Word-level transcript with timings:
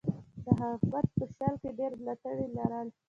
د 0.43 0.47
هغه 0.59 0.69
ګوند 0.91 1.09
په 1.17 1.25
شل 1.35 1.53
کې 1.61 1.69
ډېر 1.79 1.91
ملاتړي 2.01 2.47
لرل. 2.57 2.87